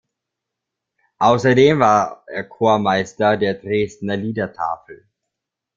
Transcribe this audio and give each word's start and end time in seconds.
Außerdem 1.19 1.77
war 1.77 2.23
er 2.25 2.45
Chormeister 2.45 3.37
der 3.37 3.53
Dresdner 3.53 4.17
Liedertafel. 4.17 5.07